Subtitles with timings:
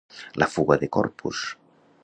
[0.43, 1.45] La fuga de Corpus.